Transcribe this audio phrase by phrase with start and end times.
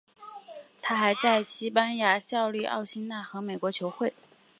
[0.81, 4.11] 他还在西班牙效力奥沙辛拿和美国球会。